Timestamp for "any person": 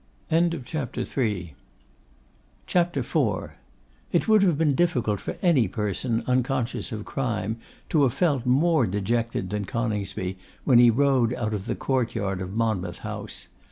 5.43-6.23